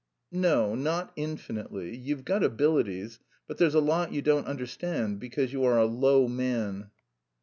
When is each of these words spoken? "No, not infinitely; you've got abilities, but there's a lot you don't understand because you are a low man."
"No, 0.31 0.73
not 0.73 1.11
infinitely; 1.15 1.95
you've 1.95 2.25
got 2.25 2.43
abilities, 2.43 3.19
but 3.47 3.59
there's 3.59 3.75
a 3.75 3.79
lot 3.79 4.11
you 4.11 4.23
don't 4.23 4.47
understand 4.47 5.19
because 5.19 5.53
you 5.53 5.63
are 5.63 5.77
a 5.77 5.85
low 5.85 6.27
man." 6.27 6.89